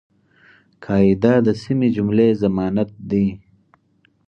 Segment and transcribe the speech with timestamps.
[0.83, 3.27] قاعده د سمي جملې ضمانت دئ.